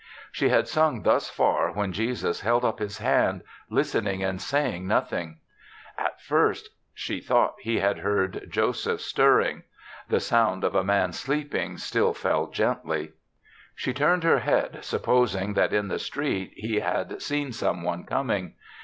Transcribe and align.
She 0.31 0.49
had 0.49 0.67
sung 0.67 1.03
thus 1.03 1.29
far 1.29 1.71
when 1.73 1.93
Jesus 1.93 2.41
held 2.41 2.65
up 2.65 2.79
his 2.79 2.97
hand, 2.97 3.43
listening 3.69 4.23
and 4.23 4.41
say 4.41 4.73
ing 4.75 4.87
nothing. 4.87 5.37
At 5.95 6.19
first 6.19 6.69
she 6.95 7.21
thought 7.21 7.53
he 7.61 7.77
had 7.77 7.99
heard 7.99 8.47
Joseph 8.49 8.99
stirring; 8.99 9.57
the 10.07 10.15
50 10.15 10.15
THE 10.15 10.19
SEVENTH 10.19 10.19
CHRISTMAS 10.19 10.25
sound 10.27 10.63
of 10.63 10.73
a 10.73 10.83
man 10.83 11.13
sleeping 11.13 11.77
still 11.77 12.13
fell 12.15 12.47
gently. 12.47 13.11
She 13.75 13.93
turned 13.93 14.23
her 14.23 14.39
head, 14.39 14.83
sup 14.83 15.03
posing 15.03 15.53
that 15.53 15.71
in 15.71 15.87
the 15.87 15.99
street 15.99 16.53
he 16.55 16.79
had 16.79 17.21
seen 17.21 17.51
some 17.53 17.83
one 17.83 18.03
coming. 18.03 18.55